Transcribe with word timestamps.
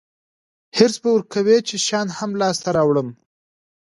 حرص 0.77 0.95
به 1.03 1.09
ورکوي 1.13 1.57
چې 1.67 1.75
شیان 1.85 2.07
هم 2.17 2.31
لاسته 2.41 2.69
راوړم. 2.77 3.09